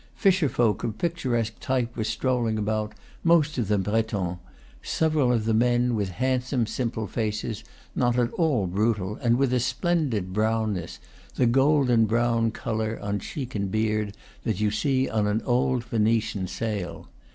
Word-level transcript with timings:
Fisher 0.15 0.49
folk 0.49 0.83
of 0.83 0.97
pictuesque 0.97 1.59
type 1.59 1.95
were 1.95 2.03
strolling 2.03 2.57
about, 2.57 2.93
most 3.23 3.59
of 3.59 3.67
them 3.67 3.83
Bretons; 3.83 4.39
several 4.81 5.31
of 5.31 5.45
the 5.45 5.53
men 5.53 5.93
with 5.93 6.09
handsome, 6.09 6.65
simple 6.65 7.05
faces, 7.05 7.63
not 7.95 8.17
at 8.17 8.31
all 8.33 8.65
brutal, 8.65 9.17
and 9.17 9.37
with 9.37 9.53
a 9.53 9.59
splendid 9.59 10.33
brownness, 10.33 10.97
the 11.35 11.45
golden 11.45 12.05
brown 12.05 12.49
color, 12.49 12.97
on 12.99 13.19
cheek 13.19 13.53
and 13.53 13.69
beard, 13.69 14.17
that 14.43 14.59
you 14.59 14.71
see 14.71 15.07
on 15.07 15.27
an 15.27 15.43
old 15.43 15.83
Venetian 15.83 16.47
sail. 16.47 17.07